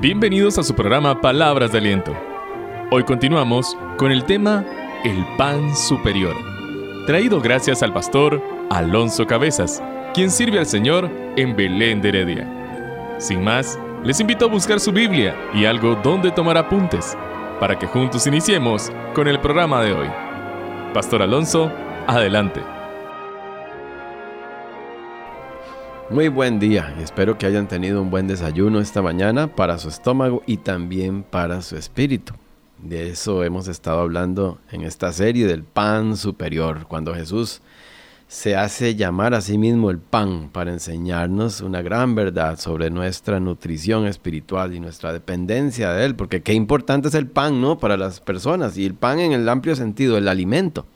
[0.00, 2.16] Bienvenidos a su programa Palabras de Aliento.
[2.90, 4.64] Hoy continuamos con el tema
[5.04, 6.34] El Pan Superior,
[7.04, 9.82] traído gracias al pastor Alonso Cabezas,
[10.14, 13.16] quien sirve al Señor en Belén de Heredia.
[13.18, 17.14] Sin más, les invito a buscar su Biblia y algo donde tomar apuntes,
[17.60, 20.08] para que juntos iniciemos con el programa de hoy.
[20.94, 21.70] Pastor Alonso,
[22.06, 22.62] adelante.
[26.10, 29.88] Muy buen día y espero que hayan tenido un buen desayuno esta mañana para su
[29.88, 32.34] estómago y también para su espíritu.
[32.78, 37.60] De eso hemos estado hablando en esta serie del pan superior, cuando Jesús
[38.26, 43.38] se hace llamar a sí mismo el pan para enseñarnos una gran verdad sobre nuestra
[43.38, 47.78] nutrición espiritual y nuestra dependencia de él, porque qué importante es el pan, ¿no?
[47.78, 50.86] Para las personas y el pan en el amplio sentido, el alimento.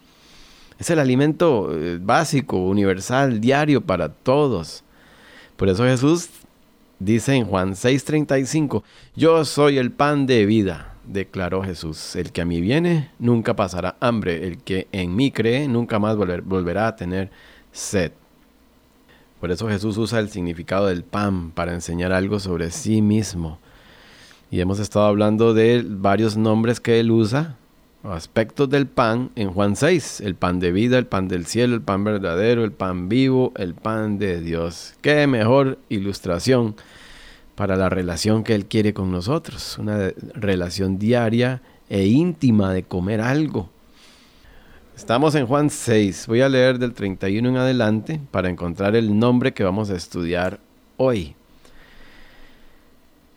[0.80, 4.82] Es el alimento eh, básico, universal, diario para todos.
[5.56, 6.30] Por eso Jesús
[6.98, 8.82] dice en Juan 6:35,
[9.14, 12.16] yo soy el pan de vida, declaró Jesús.
[12.16, 16.16] El que a mí viene nunca pasará hambre, el que en mí cree nunca más
[16.16, 17.30] volverá a tener
[17.72, 18.12] sed.
[19.40, 23.58] Por eso Jesús usa el significado del pan para enseñar algo sobre sí mismo.
[24.50, 27.56] Y hemos estado hablando de varios nombres que él usa
[28.04, 31.82] aspectos del pan en Juan 6, el pan de vida, el pan del cielo, el
[31.82, 34.94] pan verdadero, el pan vivo, el pan de Dios.
[35.00, 36.76] Qué mejor ilustración
[37.54, 43.20] para la relación que Él quiere con nosotros, una relación diaria e íntima de comer
[43.20, 43.70] algo.
[44.96, 49.52] Estamos en Juan 6, voy a leer del 31 en adelante para encontrar el nombre
[49.52, 50.60] que vamos a estudiar
[50.96, 51.34] hoy.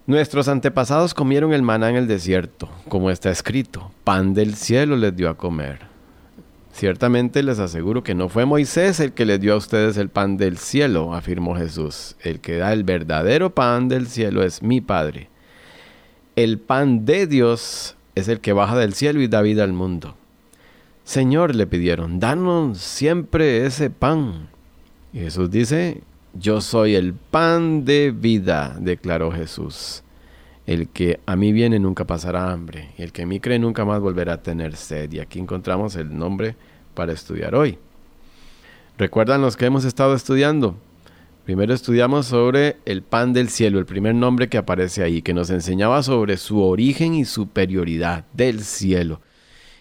[0.07, 5.13] Nuestros antepasados comieron el maná en el desierto, como está escrito, pan del cielo les
[5.13, 5.79] dio a comer.
[6.71, 10.37] Ciertamente les aseguro que no fue Moisés el que les dio a ustedes el pan
[10.37, 12.15] del cielo, afirmó Jesús.
[12.21, 15.27] El que da el verdadero pan del cielo es mi Padre.
[16.37, 20.15] El pan de Dios es el que baja del cielo y da vida al mundo.
[21.03, 24.47] Señor, le pidieron, danos siempre ese pan.
[25.11, 26.01] Y Jesús dice,
[26.39, 30.03] yo soy el pan de vida, declaró Jesús.
[30.67, 33.85] El que a mí viene nunca pasará hambre, y el que en mí cree nunca
[33.85, 35.11] más volverá a tener sed.
[35.13, 36.55] Y aquí encontramos el nombre
[36.93, 37.79] para estudiar hoy.
[38.97, 40.75] ¿Recuerdan los que hemos estado estudiando?
[41.45, 45.49] Primero estudiamos sobre el pan del cielo, el primer nombre que aparece ahí, que nos
[45.49, 49.21] enseñaba sobre su origen y superioridad del cielo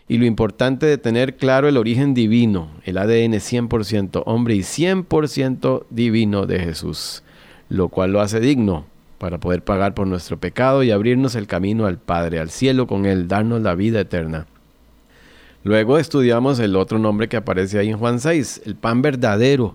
[0.08, 5.84] y lo importante de tener claro el origen divino, el ADN 100% hombre y 100%
[5.90, 7.24] divino de Jesús,
[7.68, 8.86] lo cual lo hace digno
[9.18, 13.06] para poder pagar por nuestro pecado y abrirnos el camino al Padre, al cielo con
[13.06, 14.46] Él, darnos la vida eterna.
[15.64, 19.74] Luego estudiamos el otro nombre que aparece ahí en Juan 6, el pan verdadero,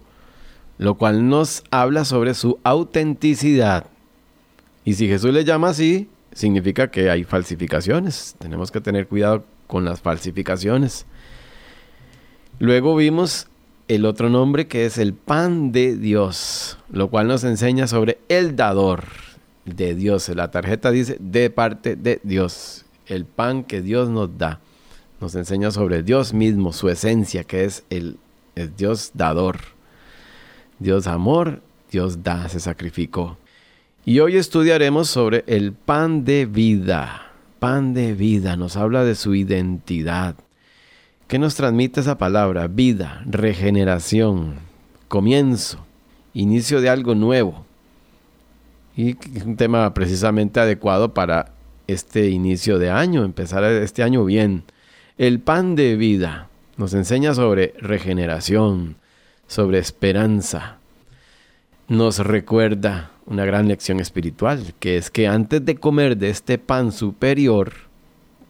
[0.78, 3.88] lo cual nos habla sobre su autenticidad.
[4.86, 8.36] Y si Jesús le llama así, significa que hay falsificaciones.
[8.40, 11.06] Tenemos que tener cuidado con las falsificaciones.
[12.60, 13.48] Luego vimos
[13.88, 18.56] el otro nombre que es el pan de Dios, lo cual nos enseña sobre el
[18.56, 19.04] dador
[19.66, 20.30] de Dios.
[20.30, 24.60] La tarjeta dice de parte de Dios, el pan que Dios nos da.
[25.20, 28.18] Nos enseña sobre Dios mismo, su esencia, que es el,
[28.56, 29.60] el Dios dador.
[30.80, 31.62] Dios amor,
[31.92, 33.38] Dios da, se sacrificó.
[34.04, 39.36] Y hoy estudiaremos sobre el pan de vida pan de vida, nos habla de su
[39.36, 40.34] identidad.
[41.28, 42.66] ¿Qué nos transmite esa palabra?
[42.66, 44.56] Vida, regeneración,
[45.08, 45.86] comienzo,
[46.34, 47.64] inicio de algo nuevo.
[48.96, 49.16] Y
[49.46, 51.54] un tema precisamente adecuado para
[51.88, 54.64] este inicio de año, empezar este año bien.
[55.18, 58.96] El pan de vida nos enseña sobre regeneración,
[59.48, 60.78] sobre esperanza.
[61.88, 66.92] Nos recuerda una gran lección espiritual, que es que antes de comer de este pan
[66.92, 67.74] superior,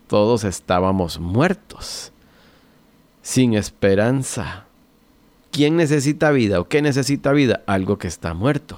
[0.07, 2.11] todos estábamos muertos,
[3.21, 4.65] sin esperanza.
[5.51, 7.61] ¿Quién necesita vida o qué necesita vida?
[7.65, 8.77] Algo que está muerto.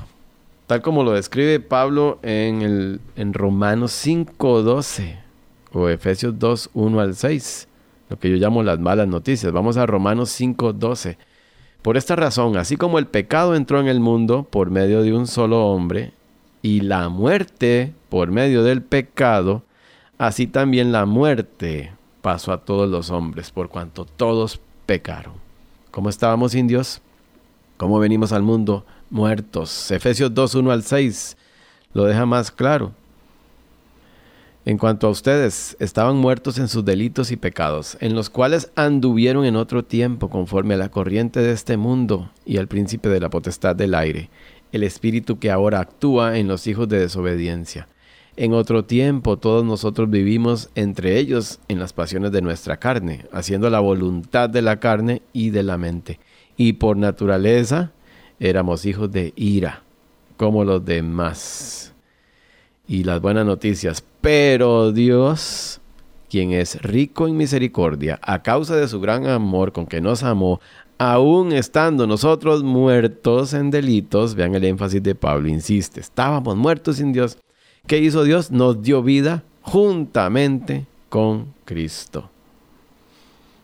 [0.68, 5.19] Tal como lo describe Pablo en, el, en Romanos 5.12
[5.74, 7.68] o Efesios 2, 1 al 6,
[8.10, 9.51] lo que yo llamo las malas noticias.
[9.51, 11.18] Vamos a Romanos 5.12.
[11.81, 15.27] Por esta razón, así como el pecado entró en el mundo por medio de un
[15.27, 16.13] solo hombre,
[16.62, 19.63] y la muerte por medio del pecado,
[20.18, 25.33] así también la muerte pasó a todos los hombres, por cuanto todos pecaron.
[25.92, 27.01] ¿Cómo estábamos indios?
[27.75, 28.86] ¿Cómo venimos al mundo?
[29.13, 29.92] Muertos.
[29.92, 31.38] Efesios 2, 1 al 6
[31.94, 32.94] lo deja más claro.
[34.65, 39.45] En cuanto a ustedes, estaban muertos en sus delitos y pecados, en los cuales anduvieron
[39.45, 43.30] en otro tiempo conforme a la corriente de este mundo y al príncipe de la
[43.30, 44.31] potestad del aire,
[44.71, 47.88] el espíritu que ahora actúa en los hijos de desobediencia,
[48.36, 53.69] En otro tiempo todos nosotros vivimos entre ellos en las pasiones de nuestra carne, haciendo
[53.69, 56.19] la voluntad de la carne y de la mente.
[56.57, 57.92] Y por naturaleza
[58.49, 59.83] éramos hijos de ira,
[60.37, 61.93] como los demás.
[62.87, 65.79] Y las buenas noticias, pero Dios,
[66.29, 70.59] quien es rico en misericordia, a causa de su gran amor con que nos amó,
[70.97, 77.13] aún estando nosotros muertos en delitos, vean el énfasis de Pablo, insiste, estábamos muertos sin
[77.13, 77.37] Dios
[77.87, 78.49] ¿Qué hizo Dios?
[78.49, 82.29] Nos dio vida juntamente con Cristo.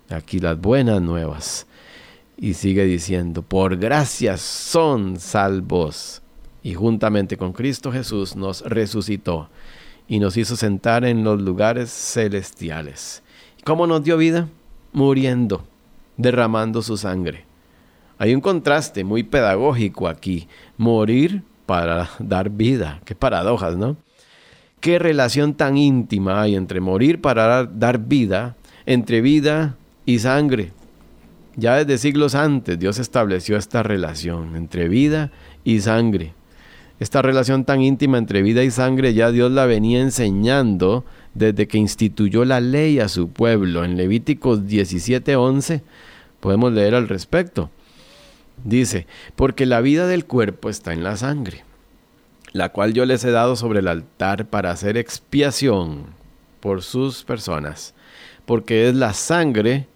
[0.10, 1.66] Aquí las buenas nuevas.
[2.42, 6.22] Y sigue diciendo, por gracias son salvos.
[6.64, 9.50] Y juntamente con Cristo Jesús nos resucitó
[10.08, 13.24] y nos hizo sentar en los lugares celestiales.
[13.66, 14.48] ¿Cómo nos dio vida?
[14.94, 15.66] Muriendo,
[16.18, 17.46] derramando su sangre.
[18.18, 20.48] Hay un contraste muy pedagógico aquí.
[20.78, 23.02] Morir para dar vida.
[23.06, 23.98] Qué paradojas, ¿no?
[24.80, 28.56] qué relación tan íntima hay entre morir para dar, vida,
[28.86, 29.76] entre vida
[30.06, 30.72] y sangre.
[31.60, 35.32] Ya desde siglos antes Dios estableció esta relación entre vida
[35.64, 36.34] y sangre.
[37.00, 41.78] Esta relación tan íntima entre vida y sangre ya Dios la venía enseñando desde que
[41.78, 43.86] instituyó la ley a su pueblo.
[43.86, 45.82] En Levíticos 17:11
[46.40, 47.70] podemos leer al respecto.
[48.64, 51.64] Dice, porque la vida del cuerpo está en la sangre
[52.52, 56.06] la cual yo les he dado sobre el altar para hacer expiación
[56.60, 57.94] por sus personas,
[58.46, 59.88] porque es la sangre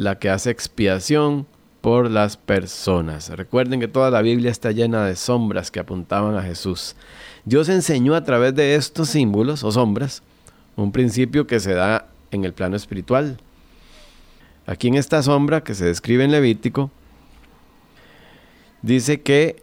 [0.00, 1.46] la que hace expiación
[1.82, 3.28] por las personas.
[3.28, 6.96] Recuerden que toda la Biblia está llena de sombras que apuntaban a Jesús.
[7.44, 10.22] Dios enseñó a través de estos símbolos o sombras
[10.74, 13.36] un principio que se da en el plano espiritual.
[14.64, 16.90] Aquí en esta sombra que se describe en Levítico,
[18.80, 19.62] dice que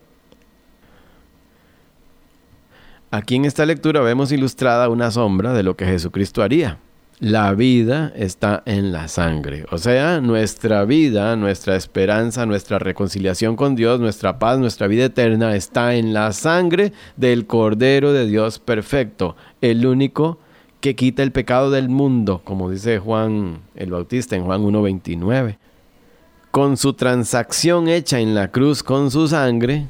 [3.09, 6.77] Aquí en esta lectura vemos ilustrada una sombra de lo que Jesucristo haría.
[7.19, 9.65] La vida está en la sangre.
[9.71, 15.55] O sea, nuestra vida, nuestra esperanza, nuestra reconciliación con Dios, nuestra paz, nuestra vida eterna
[15.55, 20.37] está en la sangre del Cordero de Dios perfecto, el único
[20.79, 25.57] que quita el pecado del mundo, como dice Juan el Bautista en Juan 1.29.
[26.51, 29.87] Con su transacción hecha en la cruz con su sangre,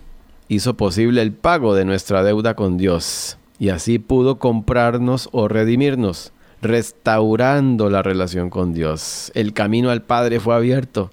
[0.48, 6.32] hizo posible el pago de nuestra deuda con Dios y así pudo comprarnos o redimirnos,
[6.62, 9.32] restaurando la relación con Dios.
[9.36, 11.12] El camino al Padre fue abierto.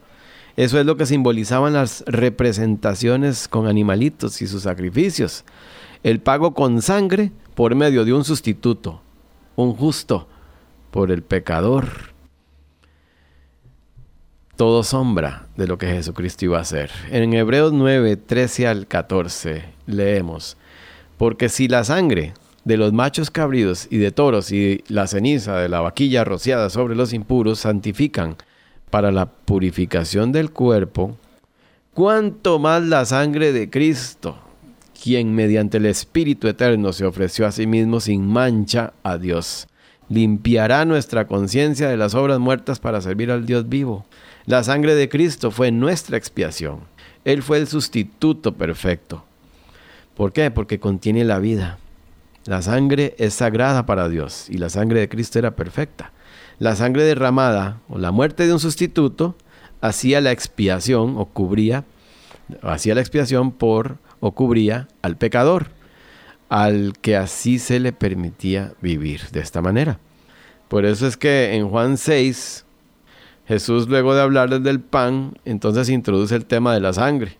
[0.57, 5.45] Eso es lo que simbolizaban las representaciones con animalitos y sus sacrificios.
[6.03, 9.01] El pago con sangre por medio de un sustituto,
[9.57, 10.29] un justo
[10.91, 12.15] por el pecador
[14.57, 16.91] todo sombra de lo que Jesucristo iba a hacer.
[17.11, 20.57] En Hebreos 9, 13 al 14 leemos,
[21.19, 25.69] porque si la sangre de los machos cabridos y de toros y la ceniza de
[25.69, 28.37] la vaquilla rociada sobre los impuros santifican
[28.91, 31.17] para la purificación del cuerpo,
[31.93, 34.39] cuánto más la sangre de Cristo,
[35.03, 39.67] quien mediante el Espíritu Eterno se ofreció a sí mismo sin mancha a Dios,
[40.09, 44.07] limpiará nuestra conciencia de las obras muertas para servir al Dios vivo.
[44.47, 46.81] La sangre de Cristo fue nuestra expiación.
[47.25, 49.25] Él fue el sustituto perfecto.
[50.15, 50.51] ¿Por qué?
[50.51, 51.79] Porque contiene la vida.
[52.47, 56.13] La sangre es sagrada para Dios y la sangre de Cristo era perfecta.
[56.59, 59.35] La sangre derramada o la muerte de un sustituto
[59.81, 61.85] hacía la expiación o cubría,
[62.63, 65.69] hacía la expiación por o cubría al pecador,
[66.49, 69.99] al que así se le permitía vivir de esta manera.
[70.69, 72.65] Por eso es que en Juan 6,
[73.47, 77.39] Jesús, luego de hablarles del pan, entonces introduce el tema de la sangre.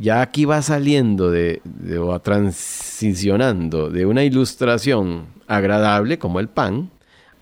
[0.00, 1.60] Ya aquí va saliendo de,
[2.00, 6.88] o transicionando de una ilustración agradable como el pan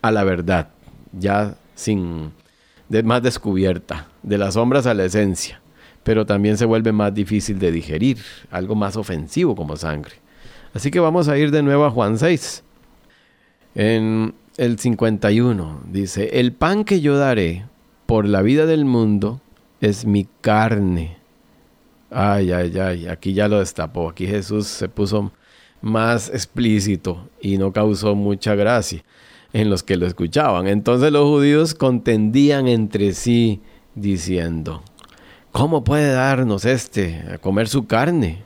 [0.03, 0.71] a la verdad,
[1.13, 2.33] ya sin
[2.89, 5.61] de más descubierta, de las sombras a la esencia,
[6.03, 8.19] pero también se vuelve más difícil de digerir,
[8.51, 10.17] algo más ofensivo como sangre.
[10.75, 12.65] Así que vamos a ir de nuevo a Juan 6.
[13.77, 17.67] En el 51 dice, el pan que yo daré
[18.07, 19.41] por la vida del mundo
[19.81, 21.18] es mi carne.
[22.11, 25.31] Ay, ay, ay, aquí ya lo destapó, aquí Jesús se puso
[25.81, 29.05] más explícito y no causó mucha gracia
[29.53, 30.67] en los que lo escuchaban.
[30.67, 33.61] Entonces los judíos contendían entre sí
[33.95, 34.83] diciendo,
[35.53, 38.43] ¿cómo puede darnos este a comer su carne?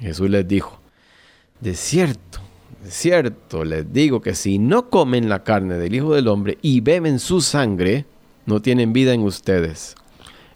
[0.00, 0.78] Jesús les dijo,
[1.60, 2.40] de cierto,
[2.88, 7.18] cierto les digo que si no comen la carne del Hijo del Hombre y beben
[7.18, 8.06] su sangre,
[8.46, 9.94] no tienen vida en ustedes.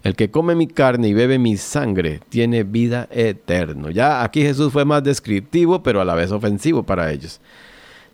[0.03, 3.89] El que come mi carne y bebe mi sangre tiene vida eterna.
[3.89, 7.39] Ya aquí Jesús fue más descriptivo, pero a la vez ofensivo para ellos.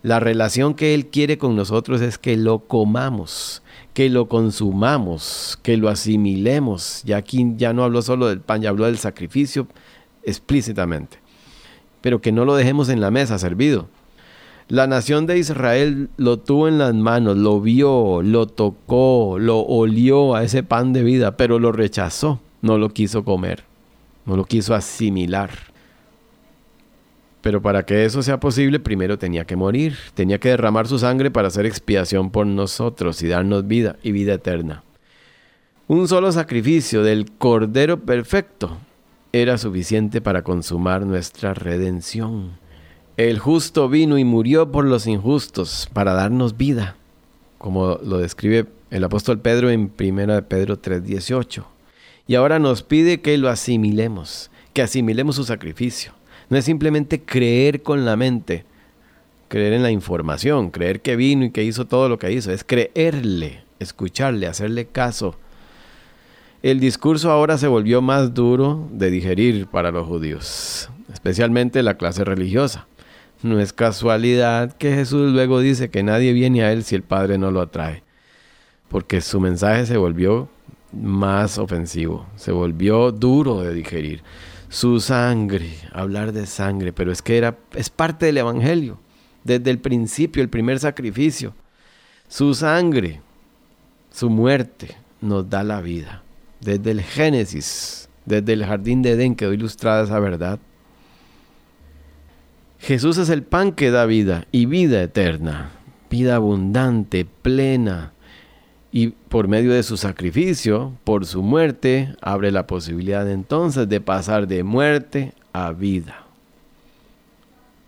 [0.03, 3.63] La relación que Él quiere con nosotros es que lo comamos,
[3.95, 7.01] que lo consumamos, que lo asimilemos.
[7.05, 9.67] Ya aquí ya no habló solo del pan, ya habló del sacrificio
[10.23, 11.17] explícitamente.
[12.01, 13.89] Pero que no lo dejemos en la mesa servido.
[14.69, 20.35] La nación de Israel lo tuvo en las manos, lo vio, lo tocó, lo olió
[20.35, 23.63] a ese pan de vida, pero lo rechazó, no lo quiso comer,
[24.27, 25.49] no lo quiso asimilar.
[27.41, 31.31] Pero para que eso sea posible, primero tenía que morir, tenía que derramar su sangre
[31.31, 34.83] para hacer expiación por nosotros y darnos vida y vida eterna.
[35.87, 38.77] Un solo sacrificio del Cordero Perfecto
[39.31, 42.51] era suficiente para consumar nuestra redención.
[43.19, 46.95] El justo vino y murió por los injustos para darnos vida,
[47.57, 51.65] como lo describe el apóstol Pedro en 1 Pedro 3:18.
[52.27, 56.13] Y ahora nos pide que lo asimilemos, que asimilemos su sacrificio.
[56.47, 58.63] No es simplemente creer con la mente,
[59.49, 62.63] creer en la información, creer que vino y que hizo todo lo que hizo, es
[62.63, 65.35] creerle, escucharle, hacerle caso.
[66.63, 72.23] El discurso ahora se volvió más duro de digerir para los judíos, especialmente la clase
[72.23, 72.87] religiosa.
[73.41, 77.37] No es casualidad que Jesús luego dice que nadie viene a Él si el Padre
[77.37, 78.03] no lo atrae,
[78.89, 80.49] porque su mensaje se volvió
[80.91, 84.23] más ofensivo, se volvió duro de digerir
[84.69, 88.99] su sangre, hablar de sangre, pero es que era, es parte del Evangelio,
[89.43, 91.55] desde el principio, el primer sacrificio.
[92.27, 93.21] Su sangre,
[94.11, 96.23] su muerte nos da la vida.
[96.61, 100.59] Desde el Génesis, desde el jardín de Edén quedó ilustrada esa verdad.
[102.79, 105.71] Jesús es el pan que da vida y vida eterna,
[106.09, 108.13] vida abundante, plena,
[108.91, 114.47] y por medio de su sacrificio, por su muerte, abre la posibilidad entonces de pasar
[114.47, 116.23] de muerte a vida.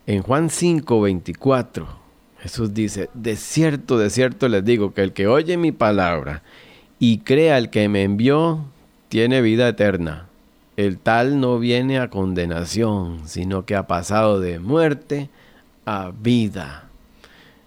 [0.06, 1.88] En Juan 5, 24,
[2.42, 6.44] Jesús dice, de cierto, de cierto les digo que el que oye mi palabra
[7.00, 8.66] y crea el que me envió,
[9.10, 10.28] tiene vida eterna.
[10.82, 15.30] El tal no viene a condenación, sino que ha pasado de muerte
[15.86, 16.90] a vida.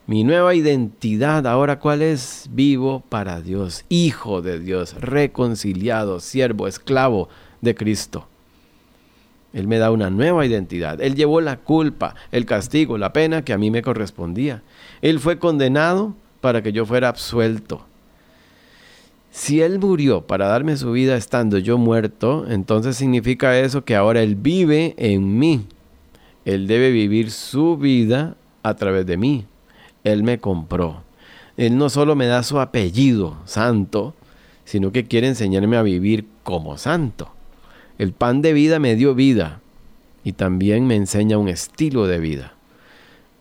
[0.09, 2.49] Mi nueva identidad ahora cuál es?
[2.51, 7.29] Vivo para Dios, hijo de Dios, reconciliado, siervo, esclavo
[7.61, 8.27] de Cristo.
[9.53, 11.01] Él me da una nueva identidad.
[11.01, 14.65] Él llevó la culpa, el castigo, la pena que a mí me correspondía.
[15.03, 17.87] Él fue condenado para que yo fuera absuelto.
[19.35, 24.23] Si Él murió para darme su vida estando yo muerto, entonces significa eso que ahora
[24.23, 25.67] Él vive en mí.
[26.45, 29.45] Él debe vivir su vida a través de mí.
[30.05, 31.03] Él me compró.
[31.57, 34.15] Él no solo me da su apellido, santo,
[34.65, 37.33] sino que quiere enseñarme a vivir como santo.
[37.99, 39.61] El pan de vida me dio vida
[40.23, 42.55] y también me enseña un estilo de vida,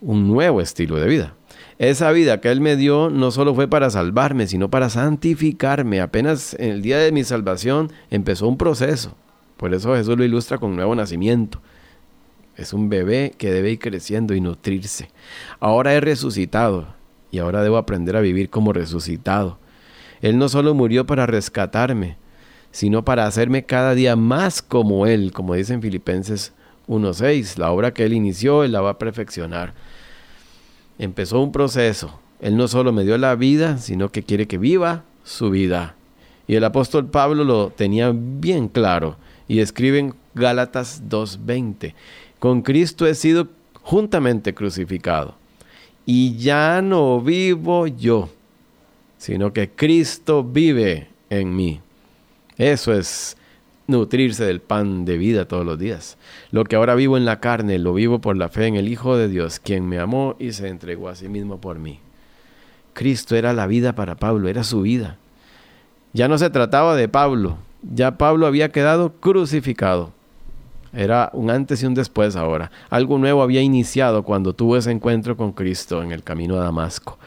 [0.00, 1.34] un nuevo estilo de vida.
[1.78, 6.00] Esa vida que Él me dio no solo fue para salvarme, sino para santificarme.
[6.00, 9.16] Apenas en el día de mi salvación empezó un proceso.
[9.56, 11.60] Por eso Jesús lo ilustra con nuevo nacimiento.
[12.56, 15.10] Es un bebé que debe ir creciendo y nutrirse.
[15.58, 16.94] Ahora he resucitado
[17.30, 19.58] y ahora debo aprender a vivir como resucitado.
[20.20, 22.16] Él no solo murió para rescatarme,
[22.70, 26.52] sino para hacerme cada día más como Él, como dice en Filipenses
[26.86, 27.58] 1.6.
[27.58, 29.74] La obra que Él inició, Él la va a perfeccionar.
[30.98, 32.18] Empezó un proceso.
[32.40, 35.94] Él no solo me dio la vida, sino que quiere que viva su vida.
[36.46, 39.16] Y el apóstol Pablo lo tenía bien claro
[39.48, 41.94] y escribe en Gálatas 2.20.
[42.38, 43.48] Con Cristo he sido
[43.82, 45.36] juntamente crucificado.
[46.06, 48.28] Y ya no vivo yo,
[49.16, 51.80] sino que Cristo vive en mí.
[52.58, 53.36] Eso es
[53.86, 56.16] nutrirse del pan de vida todos los días.
[56.50, 59.16] Lo que ahora vivo en la carne, lo vivo por la fe en el Hijo
[59.16, 62.00] de Dios, quien me amó y se entregó a sí mismo por mí.
[62.92, 65.18] Cristo era la vida para Pablo, era su vida.
[66.12, 70.12] Ya no se trataba de Pablo, ya Pablo había quedado crucificado.
[70.92, 72.70] Era un antes y un después ahora.
[72.88, 77.18] Algo nuevo había iniciado cuando tuvo ese encuentro con Cristo en el camino a Damasco.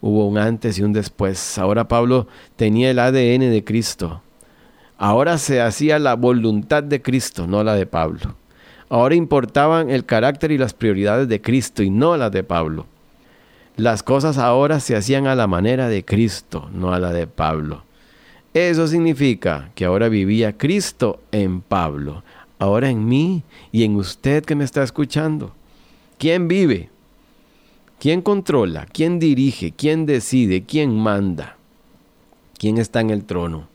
[0.00, 1.58] Hubo un antes y un después.
[1.58, 4.22] Ahora Pablo tenía el ADN de Cristo.
[5.02, 8.36] Ahora se hacía la voluntad de Cristo, no la de Pablo.
[8.88, 12.86] Ahora importaban el carácter y las prioridades de Cristo y no las de Pablo.
[13.76, 17.82] Las cosas ahora se hacían a la manera de Cristo, no a la de Pablo.
[18.54, 22.22] Eso significa que ahora vivía Cristo en Pablo
[22.60, 23.42] ahora en mí
[23.72, 25.52] y en usted que me está escuchando.
[26.16, 26.90] ¿Quién vive?
[27.98, 28.86] ¿Quién controla?
[28.86, 29.72] ¿Quién dirige?
[29.72, 30.62] ¿Quién decide?
[30.62, 31.56] ¿Quién manda?
[32.56, 33.71] ¿Quién está en el trono?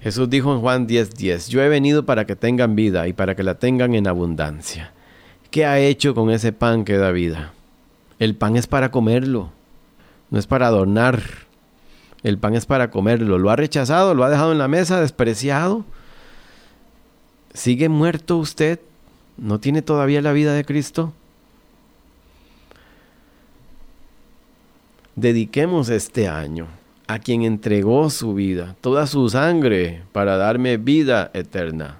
[0.00, 3.42] Jesús dijo en Juan 10:10, yo he venido para que tengan vida y para que
[3.42, 4.92] la tengan en abundancia.
[5.50, 7.52] ¿Qué ha hecho con ese pan que da vida?
[8.18, 9.50] El pan es para comerlo,
[10.30, 11.22] no es para adornar.
[12.22, 13.38] El pan es para comerlo.
[13.38, 15.84] Lo ha rechazado, lo ha dejado en la mesa, despreciado.
[17.54, 18.78] ¿Sigue muerto usted?
[19.38, 21.14] ¿No tiene todavía la vida de Cristo?
[25.16, 26.68] Dediquemos este año
[27.10, 31.98] a quien entregó su vida, toda su sangre, para darme vida eterna.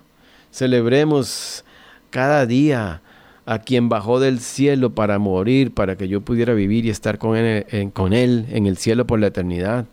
[0.53, 1.65] Celebremos
[2.11, 3.03] cada día
[3.45, 7.37] a quien bajó del cielo para morir, para que yo pudiera vivir y estar con
[7.37, 9.87] él, en, el cielo por la eternidad.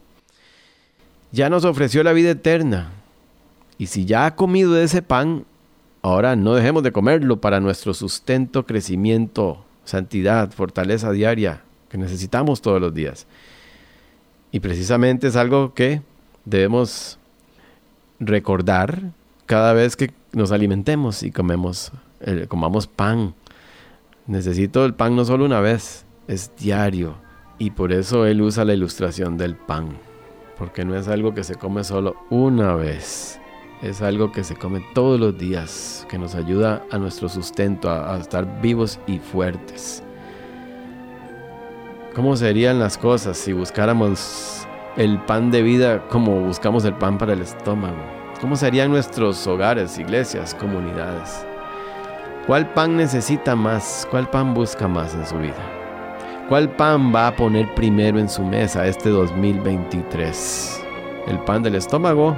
[1.31, 2.91] Ya nos ofreció la vida eterna.
[3.79, 5.45] Y si ya ha comido de ese pan,
[6.03, 12.79] ahora no dejemos de comerlo para nuestro sustento, crecimiento, santidad, fortaleza diaria que necesitamos todos
[12.79, 13.25] los días.
[14.51, 16.01] Y precisamente es algo que
[16.45, 17.19] debemos
[18.19, 19.11] recordar
[19.45, 23.33] cada vez que nos alimentemos y comemos, eh, comamos pan.
[24.25, 27.15] Necesito el pan no solo una vez, es diario.
[27.59, 29.97] Y por eso él usa la ilustración del pan.
[30.57, 33.39] Porque no es algo que se come solo una vez.
[33.81, 38.17] Es algo que se come todos los días, que nos ayuda a nuestro sustento, a
[38.17, 40.03] estar vivos y fuertes.
[42.17, 47.33] ¿Cómo serían las cosas si buscáramos el pan de vida como buscamos el pan para
[47.33, 48.01] el estómago?
[48.41, 51.45] ¿Cómo serían nuestros hogares, iglesias, comunidades?
[52.47, 54.07] ¿Cuál pan necesita más?
[54.09, 55.61] ¿Cuál pan busca más en su vida?
[56.49, 60.83] ¿Cuál pan va a poner primero en su mesa este 2023?
[61.27, 62.35] ¿El pan del estómago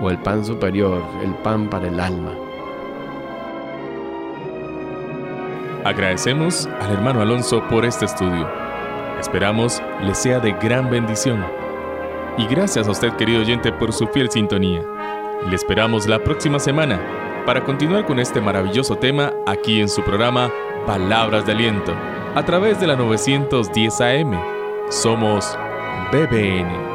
[0.00, 2.32] o el pan superior, el pan para el alma?
[5.84, 8.61] Agradecemos al hermano Alonso por este estudio.
[9.22, 11.46] Esperamos le sea de gran bendición.
[12.36, 14.82] Y gracias a usted, querido oyente, por su fiel sintonía.
[15.48, 17.00] Le esperamos la próxima semana
[17.46, 20.50] para continuar con este maravilloso tema aquí en su programa
[20.86, 21.94] Palabras de Aliento,
[22.34, 24.42] a través de la 910 AM.
[24.90, 25.56] Somos
[26.10, 26.91] BBN.